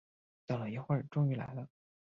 [0.47, 1.67] 等了一会儿终于来了